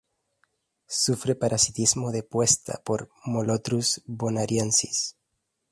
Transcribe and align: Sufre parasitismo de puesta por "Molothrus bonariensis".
Sufre 0.99 1.35
parasitismo 1.35 2.09
de 2.11 2.23
puesta 2.23 2.81
por 2.83 3.07
"Molothrus 3.25 4.01
bonariensis". 4.07 5.15